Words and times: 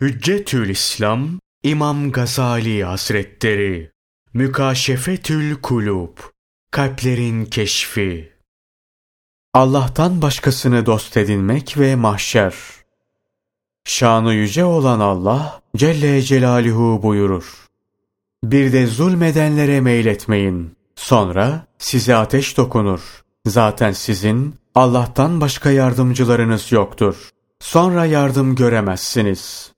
Hüccetül 0.00 0.68
İslam 0.68 1.28
İmam 1.62 2.12
Gazali 2.12 2.84
Hazretleri 2.84 3.90
Mükaşefetül 4.34 5.56
Kulub 5.62 6.18
Kalplerin 6.70 7.44
Keşfi 7.44 8.32
Allah'tan 9.54 10.22
başkasını 10.22 10.86
dost 10.86 11.16
edinmek 11.16 11.78
ve 11.78 11.96
mahşer 11.96 12.54
Şanı 13.84 14.34
yüce 14.34 14.64
olan 14.64 15.00
Allah 15.00 15.60
Celle 15.76 16.22
Celaluhu 16.22 17.02
buyurur. 17.02 17.66
Bir 18.44 18.72
de 18.72 18.86
zulmedenlere 18.86 19.80
meyletmeyin. 19.80 20.76
Sonra 20.96 21.66
size 21.78 22.16
ateş 22.16 22.56
dokunur. 22.56 23.00
Zaten 23.46 23.92
sizin 23.92 24.54
Allah'tan 24.74 25.40
başka 25.40 25.70
yardımcılarınız 25.70 26.72
yoktur. 26.72 27.30
Sonra 27.60 28.04
yardım 28.04 28.54
göremezsiniz.'' 28.54 29.75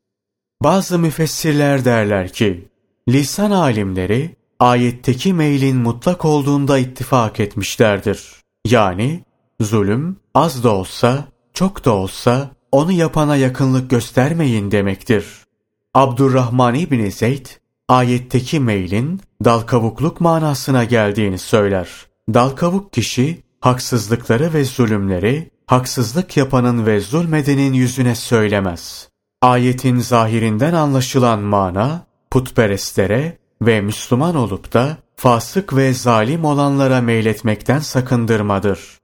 Bazı 0.62 0.98
müfessirler 0.98 1.84
derler 1.84 2.32
ki, 2.32 2.68
lisan 3.08 3.50
alimleri 3.50 4.36
ayetteki 4.58 5.32
meylin 5.34 5.76
mutlak 5.76 6.24
olduğunda 6.24 6.78
ittifak 6.78 7.40
etmişlerdir. 7.40 8.26
Yani 8.66 9.24
zulüm 9.60 10.16
az 10.34 10.64
da 10.64 10.74
olsa, 10.74 11.24
çok 11.54 11.84
da 11.84 11.92
olsa 11.92 12.50
onu 12.72 12.92
yapana 12.92 13.36
yakınlık 13.36 13.90
göstermeyin 13.90 14.70
demektir. 14.70 15.24
Abdurrahman 15.94 16.74
İbni 16.74 17.12
Zeyd, 17.12 17.46
ayetteki 17.88 18.60
meylin 18.60 19.20
dal 19.44 19.60
kavukluk 19.60 20.20
manasına 20.20 20.84
geldiğini 20.84 21.38
söyler. 21.38 21.88
Dal 22.34 22.50
kavuk 22.50 22.92
kişi 22.92 23.42
haksızlıkları 23.60 24.54
ve 24.54 24.64
zulümleri 24.64 25.50
haksızlık 25.66 26.36
yapanın 26.36 26.86
ve 26.86 27.00
zulmedenin 27.00 27.72
yüzüne 27.72 28.14
söylemez. 28.14 29.08
Ayetin 29.42 29.98
zahirinden 29.98 30.72
anlaşılan 30.72 31.40
mana, 31.40 32.06
putperestlere 32.30 33.38
ve 33.62 33.80
Müslüman 33.80 34.34
olup 34.34 34.72
da 34.72 34.96
fasık 35.16 35.76
ve 35.76 35.92
zalim 35.92 36.44
olanlara 36.44 37.00
meyletmekten 37.00 37.78
sakındırmadır. 37.78 38.98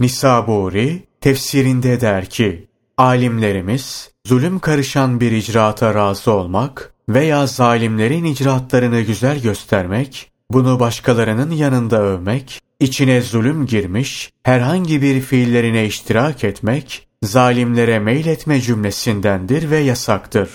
Nisaburi 0.00 1.02
tefsirinde 1.20 2.00
der 2.00 2.26
ki, 2.30 2.68
alimlerimiz 2.98 4.10
zulüm 4.26 4.58
karışan 4.58 5.20
bir 5.20 5.32
icraata 5.32 5.94
razı 5.94 6.32
olmak 6.32 6.94
veya 7.08 7.46
zalimlerin 7.46 8.24
icraatlarını 8.24 9.00
güzel 9.00 9.42
göstermek, 9.42 10.30
bunu 10.50 10.80
başkalarının 10.80 11.50
yanında 11.50 12.02
övmek, 12.02 12.60
içine 12.80 13.20
zulüm 13.20 13.66
girmiş, 13.66 14.30
herhangi 14.42 15.02
bir 15.02 15.20
fiillerine 15.20 15.86
iştirak 15.86 16.44
etmek 16.44 17.09
zalimlere 17.22 17.98
meyletme 17.98 18.60
cümlesindendir 18.60 19.70
ve 19.70 19.78
yasaktır. 19.78 20.50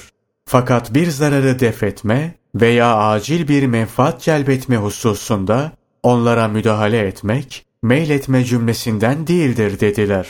Fakat 0.45 0.93
bir 0.93 1.07
zararı 1.07 1.59
defetme 1.59 2.35
veya 2.55 2.97
acil 2.97 3.47
bir 3.47 3.67
menfaat 3.67 4.21
celbetme 4.21 4.77
hususunda 4.77 5.71
onlara 6.03 6.47
müdahale 6.47 6.99
etmek, 6.99 7.65
meyletme 7.83 8.43
cümlesinden 8.43 9.27
değildir 9.27 9.79
dediler. 9.79 10.27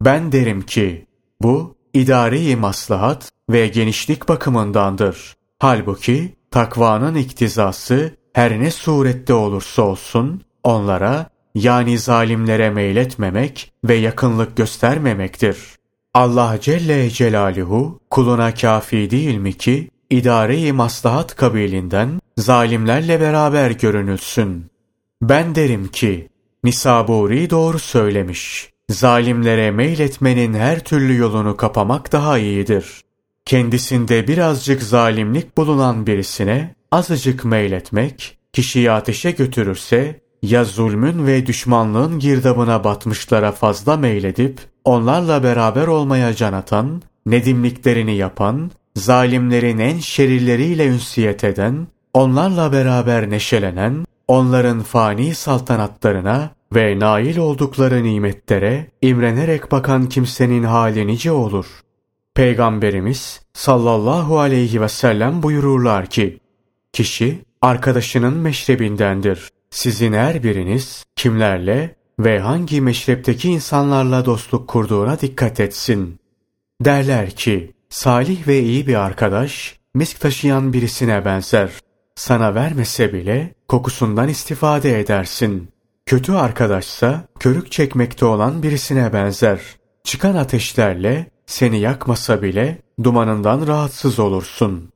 Ben 0.00 0.32
derim 0.32 0.62
ki, 0.62 1.06
bu 1.42 1.76
idari 1.94 2.56
maslahat 2.56 3.32
ve 3.50 3.68
genişlik 3.68 4.28
bakımındandır. 4.28 5.34
Halbuki 5.58 6.34
takvanın 6.50 7.14
iktizası 7.14 8.16
her 8.32 8.60
ne 8.60 8.70
surette 8.70 9.34
olursa 9.34 9.82
olsun 9.82 10.42
onlara 10.64 11.29
yani 11.54 11.98
zalimlere 11.98 12.70
meyletmemek 12.70 13.72
ve 13.84 13.94
yakınlık 13.94 14.56
göstermemektir. 14.56 15.58
Allah 16.14 16.58
Celle 16.60 17.10
Celaluhu 17.10 18.00
kuluna 18.10 18.54
kafi 18.54 19.10
değil 19.10 19.36
mi 19.36 19.52
ki 19.52 19.90
idare-i 20.10 20.72
maslahat 20.72 21.36
kabilinden 21.36 22.20
zalimlerle 22.38 23.20
beraber 23.20 23.70
görünülsün. 23.70 24.66
Ben 25.22 25.54
derim 25.54 25.88
ki 25.88 26.28
Nisaburi 26.64 27.50
doğru 27.50 27.78
söylemiş. 27.78 28.70
Zalimlere 28.90 29.70
meyletmenin 29.70 30.54
her 30.54 30.84
türlü 30.84 31.16
yolunu 31.16 31.56
kapamak 31.56 32.12
daha 32.12 32.38
iyidir. 32.38 33.04
Kendisinde 33.44 34.28
birazcık 34.28 34.82
zalimlik 34.82 35.56
bulunan 35.56 36.06
birisine 36.06 36.74
azıcık 36.90 37.44
meyletmek, 37.44 38.38
kişiyi 38.52 38.90
ateşe 38.90 39.30
götürürse 39.30 40.20
ya 40.42 40.64
zulmün 40.64 41.26
ve 41.26 41.46
düşmanlığın 41.46 42.18
girdabına 42.18 42.84
batmışlara 42.84 43.52
fazla 43.52 43.96
meyledip 43.96 44.60
onlarla 44.84 45.42
beraber 45.42 45.86
olmaya 45.86 46.34
can 46.34 46.52
atan, 46.52 47.02
nedimliklerini 47.26 48.16
yapan, 48.16 48.70
zalimlerin 48.96 49.78
en 49.78 49.98
şerirleriyle 49.98 50.86
ünsiyet 50.86 51.44
eden, 51.44 51.86
onlarla 52.14 52.72
beraber 52.72 53.30
neşelenen, 53.30 54.04
onların 54.28 54.82
fani 54.82 55.34
saltanatlarına 55.34 56.50
ve 56.74 56.98
nail 56.98 57.36
oldukları 57.36 58.04
nimetlere 58.04 58.86
imrenerek 59.02 59.72
bakan 59.72 60.08
kimsenin 60.08 60.62
hali 60.62 61.06
nice 61.06 61.32
olur. 61.32 61.66
Peygamberimiz 62.34 63.40
sallallahu 63.52 64.38
aleyhi 64.38 64.80
ve 64.80 64.88
sellem 64.88 65.42
buyururlar 65.42 66.06
ki, 66.06 66.38
kişi 66.92 67.38
arkadaşının 67.62 68.34
meşrebindendir. 68.34 69.50
Sizin 69.70 70.12
her 70.12 70.42
biriniz 70.42 71.04
kimlerle 71.16 71.96
ve 72.18 72.40
hangi 72.40 72.80
meşrepteki 72.80 73.48
insanlarla 73.50 74.24
dostluk 74.24 74.68
kurduğuna 74.68 75.20
dikkat 75.20 75.60
etsin. 75.60 76.18
Derler 76.80 77.30
ki, 77.30 77.72
salih 77.88 78.48
ve 78.48 78.60
iyi 78.60 78.86
bir 78.86 78.94
arkadaş, 78.94 79.78
misk 79.94 80.20
taşıyan 80.20 80.72
birisine 80.72 81.24
benzer. 81.24 81.70
Sana 82.14 82.54
vermese 82.54 83.12
bile 83.12 83.54
kokusundan 83.68 84.28
istifade 84.28 85.00
edersin. 85.00 85.68
Kötü 86.06 86.32
arkadaşsa 86.32 87.24
körük 87.40 87.72
çekmekte 87.72 88.24
olan 88.24 88.62
birisine 88.62 89.12
benzer. 89.12 89.60
Çıkan 90.04 90.34
ateşlerle 90.34 91.30
seni 91.46 91.80
yakmasa 91.80 92.42
bile 92.42 92.78
dumanından 93.04 93.66
rahatsız 93.66 94.18
olursun. 94.18 94.90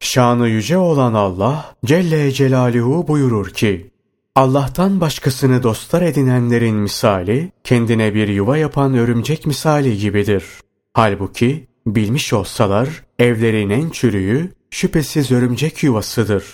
Şanı 0.00 0.48
yüce 0.48 0.78
olan 0.78 1.14
Allah 1.14 1.74
Celle 1.84 2.32
Celaluhu 2.32 3.08
buyurur 3.08 3.50
ki, 3.50 3.90
Allah'tan 4.36 5.00
başkasını 5.00 5.62
dostlar 5.62 6.02
edinenlerin 6.02 6.76
misali, 6.76 7.52
kendine 7.64 8.14
bir 8.14 8.28
yuva 8.28 8.56
yapan 8.56 8.94
örümcek 8.94 9.46
misali 9.46 9.98
gibidir. 9.98 10.44
Halbuki 10.92 11.66
bilmiş 11.86 12.32
olsalar 12.32 12.88
evlerin 13.18 13.70
en 13.70 13.90
çürüğü 13.90 14.52
şüphesiz 14.70 15.30
örümcek 15.30 15.82
yuvasıdır. 15.82 16.44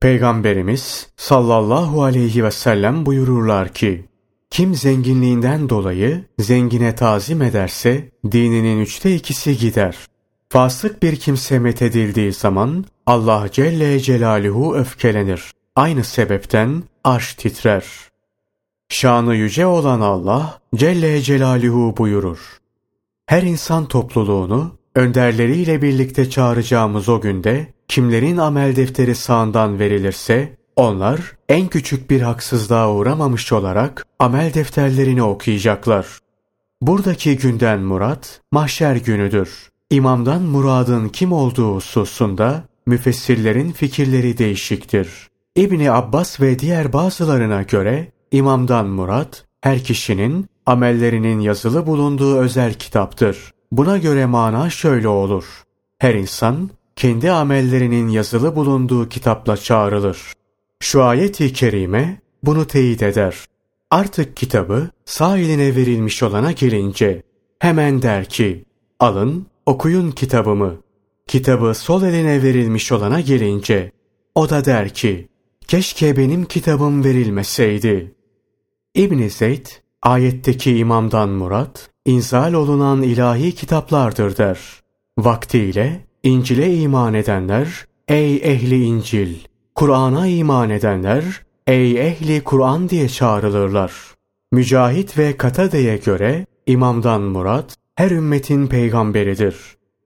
Peygamberimiz 0.00 1.08
sallallahu 1.16 2.02
aleyhi 2.02 2.44
ve 2.44 2.50
sellem 2.50 3.06
buyururlar 3.06 3.68
ki, 3.68 4.04
kim 4.50 4.74
zenginliğinden 4.74 5.68
dolayı 5.68 6.24
zengine 6.38 6.94
tazim 6.94 7.42
ederse 7.42 8.10
dininin 8.32 8.80
üçte 8.80 9.14
ikisi 9.14 9.58
gider. 9.58 9.96
Fasık 10.48 11.02
bir 11.02 11.16
kimse 11.16 11.58
methedildiği 11.58 12.32
zaman 12.32 12.84
Allah 13.06 13.48
Celle 13.52 14.00
Celaluhu 14.00 14.76
öfkelenir. 14.76 15.59
Aynı 15.76 16.04
sebepten 16.04 16.82
arş 17.04 17.34
titrer. 17.34 17.84
Şanı 18.88 19.34
yüce 19.34 19.66
olan 19.66 20.00
Allah 20.00 20.60
Celle 20.74 21.20
Celaluhu 21.20 21.96
buyurur. 21.96 22.38
Her 23.26 23.42
insan 23.42 23.88
topluluğunu 23.88 24.72
önderleriyle 24.94 25.82
birlikte 25.82 26.30
çağıracağımız 26.30 27.08
o 27.08 27.20
günde 27.20 27.74
kimlerin 27.88 28.36
amel 28.36 28.76
defteri 28.76 29.14
sağından 29.14 29.78
verilirse 29.78 30.56
onlar 30.76 31.20
en 31.48 31.68
küçük 31.68 32.10
bir 32.10 32.20
haksızlığa 32.20 32.92
uğramamış 32.92 33.52
olarak 33.52 34.06
amel 34.18 34.54
defterlerini 34.54 35.22
okuyacaklar. 35.22 36.06
Buradaki 36.82 37.36
günden 37.36 37.80
murat 37.80 38.40
mahşer 38.52 38.96
günüdür. 38.96 39.70
İmamdan 39.90 40.42
muradın 40.42 41.08
kim 41.08 41.32
olduğu 41.32 41.74
hususunda 41.74 42.64
müfessirlerin 42.86 43.72
fikirleri 43.72 44.38
değişiktir. 44.38 45.29
İbni 45.56 45.90
Abbas 45.90 46.40
ve 46.40 46.58
diğer 46.58 46.92
bazılarına 46.92 47.62
göre 47.62 48.12
imamdan 48.32 48.86
murat 48.86 49.44
her 49.60 49.84
kişinin 49.84 50.46
amellerinin 50.66 51.40
yazılı 51.40 51.86
bulunduğu 51.86 52.36
özel 52.36 52.74
kitaptır. 52.74 53.52
Buna 53.72 53.98
göre 53.98 54.26
mana 54.26 54.70
şöyle 54.70 55.08
olur. 55.08 55.44
Her 55.98 56.14
insan 56.14 56.70
kendi 56.96 57.30
amellerinin 57.30 58.08
yazılı 58.08 58.56
bulunduğu 58.56 59.08
kitapla 59.08 59.56
çağrılır. 59.56 60.32
Şu 60.80 61.02
ayet-i 61.02 61.52
kerime 61.52 62.20
bunu 62.42 62.66
teyit 62.66 63.02
eder. 63.02 63.36
Artık 63.90 64.36
kitabı 64.36 64.90
sağ 65.04 65.38
eline 65.38 65.76
verilmiş 65.76 66.22
olana 66.22 66.52
gelince 66.52 67.22
hemen 67.58 68.02
der 68.02 68.24
ki 68.24 68.64
alın 69.00 69.46
okuyun 69.66 70.10
kitabımı. 70.10 70.76
Kitabı 71.26 71.74
sol 71.74 72.02
eline 72.02 72.42
verilmiş 72.42 72.92
olana 72.92 73.20
gelince 73.20 73.92
o 74.34 74.50
da 74.50 74.64
der 74.64 74.88
ki 74.88 75.30
keşke 75.70 76.16
benim 76.16 76.44
kitabım 76.44 77.04
verilmeseydi. 77.04 78.14
İbn 78.94 79.28
Zeyd 79.28 79.66
ayetteki 80.02 80.76
imamdan 80.76 81.28
murat 81.28 81.90
inzal 82.04 82.52
olunan 82.52 83.02
ilahi 83.02 83.54
kitaplardır 83.54 84.36
der. 84.36 84.58
Vaktiyle 85.18 86.06
İncil'e 86.22 86.74
iman 86.74 87.14
edenler, 87.14 87.86
ey 88.08 88.36
ehli 88.36 88.84
İncil! 88.84 89.34
Kur'an'a 89.74 90.26
iman 90.26 90.70
edenler, 90.70 91.24
ey 91.66 92.08
ehli 92.08 92.44
Kur'an 92.44 92.88
diye 92.88 93.08
çağrılırlar. 93.08 93.92
Mücahit 94.52 95.18
ve 95.18 95.36
Katade'ye 95.36 95.96
göre 95.96 96.46
imamdan 96.66 97.22
murat 97.22 97.76
her 97.94 98.10
ümmetin 98.10 98.66
peygamberidir. 98.66 99.56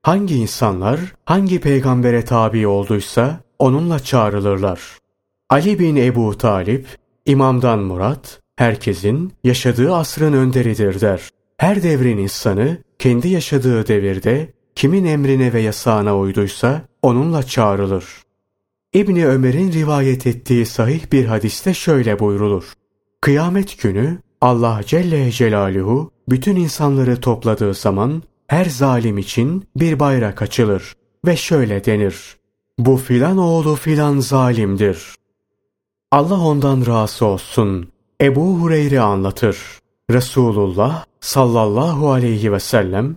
Hangi 0.02 0.34
insanlar 0.34 1.00
hangi 1.24 1.60
peygambere 1.60 2.24
tabi 2.24 2.66
olduysa 2.66 3.40
onunla 3.58 4.00
çağrılırlar. 4.00 5.03
Ali 5.50 5.78
bin 5.78 5.96
Ebu 5.96 6.38
Talip, 6.38 6.86
imamdan 7.26 7.78
murat, 7.78 8.40
herkesin 8.56 9.32
yaşadığı 9.44 9.94
asrın 9.94 10.32
önderidir 10.32 11.00
der. 11.00 11.28
Her 11.56 11.82
devrin 11.82 12.18
insanı 12.18 12.78
kendi 12.98 13.28
yaşadığı 13.28 13.86
devirde 13.86 14.52
kimin 14.74 15.04
emrine 15.04 15.52
ve 15.52 15.60
yasağına 15.60 16.18
uyduysa 16.18 16.82
onunla 17.02 17.42
çağrılır. 17.42 18.04
İbni 18.94 19.26
Ömer'in 19.26 19.72
rivayet 19.72 20.26
ettiği 20.26 20.66
sahih 20.66 21.12
bir 21.12 21.24
hadiste 21.24 21.74
şöyle 21.74 22.18
buyrulur. 22.18 22.72
Kıyamet 23.20 23.82
günü 23.82 24.18
Allah 24.40 24.80
Celle 24.86 25.30
Celaluhu 25.30 26.10
bütün 26.28 26.56
insanları 26.56 27.20
topladığı 27.20 27.74
zaman 27.74 28.22
her 28.46 28.64
zalim 28.64 29.18
için 29.18 29.64
bir 29.76 30.00
bayrak 30.00 30.42
açılır 30.42 30.92
ve 31.26 31.36
şöyle 31.36 31.84
denir. 31.84 32.36
Bu 32.78 32.96
filan 32.96 33.38
oğlu 33.38 33.74
filan 33.74 34.18
zalimdir. 34.18 35.14
Allah 36.14 36.40
ondan 36.40 36.86
razı 36.86 37.26
olsun. 37.26 37.88
Ebu 38.20 38.60
Hureyre 38.60 39.00
anlatır. 39.00 39.58
Resulullah 40.10 41.04
sallallahu 41.20 42.10
aleyhi 42.10 42.52
ve 42.52 42.60
sellem 42.60 43.16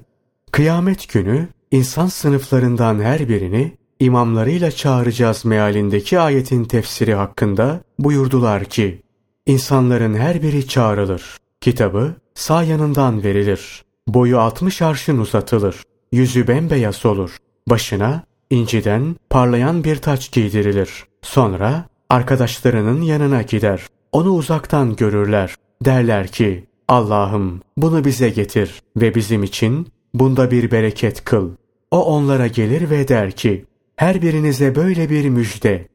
kıyamet 0.52 1.10
günü 1.10 1.48
insan 1.72 2.08
sınıflarından 2.08 3.00
her 3.00 3.30
birini 3.30 3.78
imamlarıyla 4.00 4.72
çağıracağız 4.72 5.46
mealindeki 5.46 6.20
ayetin 6.20 6.64
tefsiri 6.64 7.14
hakkında 7.14 7.80
buyurdular 8.00 8.66
ki 8.66 9.02
insanların 9.46 10.14
her 10.14 10.42
biri 10.42 10.68
çağrılır. 10.68 11.38
Kitabı 11.62 12.16
sağ 12.36 12.64
yanından 12.64 13.24
verilir. 13.24 13.84
Boyu 14.08 14.40
60 14.40 14.82
arşın 14.82 15.18
uzatılır. 15.18 15.84
Yüzü 16.12 16.48
bembeyaz 16.48 17.06
olur. 17.06 17.38
Başına 17.68 18.24
inciden 18.50 19.16
parlayan 19.30 19.84
bir 19.84 19.96
taç 19.96 20.32
giydirilir. 20.32 21.06
Sonra 21.22 21.86
arkadaşlarının 22.10 23.02
yanına 23.02 23.42
gider. 23.42 23.88
Onu 24.12 24.30
uzaktan 24.30 24.96
görürler. 24.96 25.56
Derler 25.86 26.28
ki 26.28 26.68
Allah'ım 26.88 27.62
bunu 27.78 28.06
bize 28.06 28.30
getir 28.30 28.82
ve 28.98 29.16
bizim 29.16 29.44
için 29.44 29.88
bunda 30.14 30.52
bir 30.52 30.72
bereket 30.72 31.24
kıl. 31.24 31.52
O 31.92 32.06
onlara 32.06 32.48
gelir 32.48 32.90
ve 32.90 33.08
der 33.08 33.32
ki 33.32 33.66
her 33.96 34.22
birinize 34.22 34.76
böyle 34.76 35.10
bir 35.10 35.30
müjde. 35.30 35.88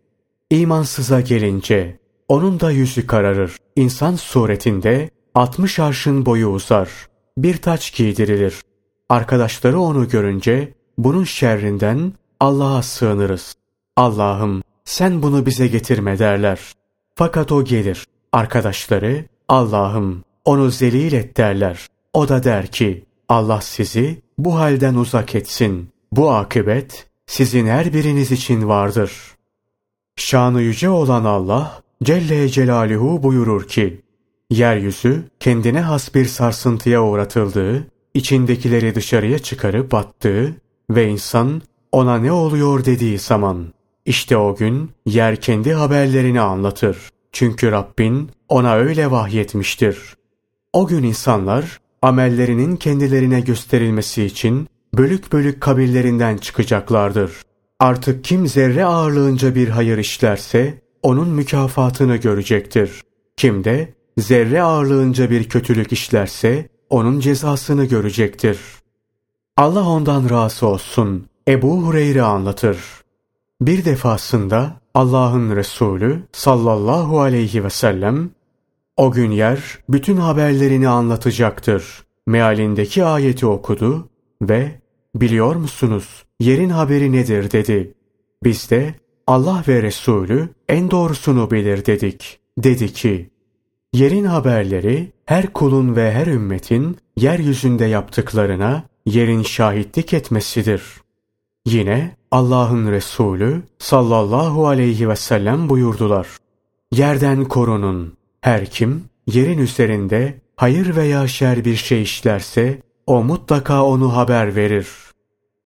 İmansıza 0.50 1.20
gelince 1.20 1.98
onun 2.28 2.60
da 2.60 2.70
yüzü 2.70 3.06
kararır. 3.06 3.56
İnsan 3.76 4.16
suretinde 4.16 5.10
60 5.34 5.78
arşın 5.78 6.26
boyu 6.26 6.48
uzar. 6.48 6.90
Bir 7.38 7.56
taç 7.56 7.94
giydirilir. 7.94 8.54
Arkadaşları 9.08 9.80
onu 9.80 10.08
görünce 10.08 10.74
bunun 10.98 11.24
şerrinden 11.24 12.12
Allah'a 12.40 12.82
sığınırız. 12.82 13.54
Allah'ım 13.96 14.62
sen 14.84 15.22
bunu 15.22 15.46
bize 15.46 15.66
getirme 15.66 16.18
derler. 16.18 16.60
Fakat 17.14 17.52
o 17.52 17.64
gelir. 17.64 18.06
Arkadaşları 18.32 19.24
Allah'ım 19.48 20.24
onu 20.44 20.70
zelil 20.70 21.12
et 21.12 21.36
derler. 21.36 21.86
O 22.12 22.28
da 22.28 22.44
der 22.44 22.66
ki 22.66 23.04
Allah 23.28 23.60
sizi 23.60 24.22
bu 24.38 24.58
halden 24.58 24.94
uzak 24.94 25.34
etsin. 25.34 25.88
Bu 26.12 26.30
akıbet 26.30 27.06
sizin 27.26 27.66
her 27.66 27.92
biriniz 27.92 28.32
için 28.32 28.68
vardır. 28.68 29.12
Şanı 30.16 30.62
yüce 30.62 30.88
olan 30.88 31.24
Allah 31.24 31.82
Celle 32.02 32.48
Celaluhu 32.48 33.22
buyurur 33.22 33.68
ki 33.68 34.00
Yeryüzü 34.50 35.24
kendine 35.40 35.80
has 35.80 36.14
bir 36.14 36.24
sarsıntıya 36.24 37.04
uğratıldığı, 37.04 37.86
içindekileri 38.14 38.94
dışarıya 38.94 39.38
çıkarıp 39.38 39.94
attığı 39.94 40.56
ve 40.90 41.08
insan 41.08 41.62
ona 41.92 42.18
ne 42.18 42.32
oluyor 42.32 42.84
dediği 42.84 43.18
zaman 43.18 43.72
işte 44.06 44.36
o 44.36 44.56
gün 44.56 44.90
yer 45.06 45.40
kendi 45.40 45.72
haberlerini 45.72 46.40
anlatır. 46.40 46.96
Çünkü 47.32 47.70
Rabbin 47.70 48.30
ona 48.48 48.74
öyle 48.74 49.10
vahyetmiştir. 49.10 50.16
O 50.72 50.86
gün 50.86 51.02
insanlar 51.02 51.80
amellerinin 52.02 52.76
kendilerine 52.76 53.40
gösterilmesi 53.40 54.24
için 54.24 54.68
bölük 54.94 55.32
bölük 55.32 55.60
kabirlerinden 55.60 56.36
çıkacaklardır. 56.36 57.32
Artık 57.80 58.24
kim 58.24 58.46
zerre 58.46 58.84
ağırlığınca 58.84 59.54
bir 59.54 59.68
hayır 59.68 59.98
işlerse 59.98 60.82
onun 61.02 61.28
mükafatını 61.28 62.16
görecektir. 62.16 63.02
Kim 63.36 63.64
de 63.64 63.94
zerre 64.18 64.62
ağırlığınca 64.62 65.30
bir 65.30 65.48
kötülük 65.48 65.92
işlerse 65.92 66.68
onun 66.90 67.20
cezasını 67.20 67.84
görecektir. 67.84 68.58
Allah 69.56 69.88
ondan 69.88 70.30
razı 70.30 70.66
olsun. 70.66 71.26
Ebu 71.48 71.86
Hureyre 71.86 72.22
anlatır. 72.22 73.01
Bir 73.62 73.84
defasında 73.84 74.80
Allah'ın 74.94 75.56
Resulü 75.56 76.22
sallallahu 76.32 77.20
aleyhi 77.20 77.64
ve 77.64 77.70
sellem 77.70 78.30
o 78.96 79.10
gün 79.12 79.30
yer 79.30 79.78
bütün 79.88 80.16
haberlerini 80.16 80.88
anlatacaktır. 80.88 82.02
Mealindeki 82.26 83.04
ayeti 83.04 83.46
okudu 83.46 84.08
ve 84.42 84.80
biliyor 85.14 85.56
musunuz 85.56 86.24
yerin 86.40 86.68
haberi 86.68 87.12
nedir 87.12 87.50
dedi. 87.50 87.94
Biz 88.44 88.70
de 88.70 88.94
Allah 89.26 89.64
ve 89.68 89.82
Resulü 89.82 90.48
en 90.68 90.90
doğrusunu 90.90 91.50
bilir 91.50 91.86
dedik. 91.86 92.38
Dedi 92.58 92.92
ki 92.92 93.30
Yerin 93.92 94.24
haberleri 94.24 95.12
her 95.26 95.52
kulun 95.52 95.96
ve 95.96 96.12
her 96.12 96.26
ümmetin 96.26 96.96
yeryüzünde 97.16 97.84
yaptıklarına 97.84 98.84
yerin 99.06 99.42
şahitlik 99.42 100.14
etmesidir. 100.14 101.01
Yine 101.66 102.16
Allah'ın 102.30 102.92
Resulü 102.92 103.62
sallallahu 103.78 104.66
aleyhi 104.66 105.08
ve 105.08 105.16
sellem 105.16 105.68
buyurdular. 105.68 106.26
Yerden 106.92 107.44
korunun. 107.44 108.16
Her 108.40 108.66
kim 108.66 109.04
yerin 109.26 109.58
üzerinde 109.58 110.40
hayır 110.56 110.96
veya 110.96 111.28
şer 111.28 111.64
bir 111.64 111.76
şey 111.76 112.02
işlerse 112.02 112.82
o 113.06 113.24
mutlaka 113.24 113.84
onu 113.84 114.16
haber 114.16 114.56
verir. 114.56 114.88